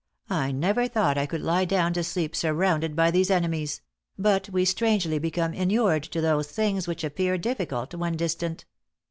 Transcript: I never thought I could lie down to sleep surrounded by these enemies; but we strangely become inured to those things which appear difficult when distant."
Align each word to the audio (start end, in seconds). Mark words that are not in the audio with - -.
I 0.31 0.51
never 0.51 0.87
thought 0.87 1.15
I 1.15 1.27
could 1.27 1.43
lie 1.43 1.63
down 1.63 1.93
to 1.93 2.03
sleep 2.03 2.35
surrounded 2.35 2.95
by 2.95 3.11
these 3.11 3.29
enemies; 3.29 3.81
but 4.17 4.49
we 4.49 4.65
strangely 4.65 5.19
become 5.19 5.53
inured 5.53 6.01
to 6.05 6.21
those 6.21 6.47
things 6.47 6.87
which 6.87 7.03
appear 7.03 7.37
difficult 7.37 7.93
when 7.93 8.17
distant." 8.17 8.65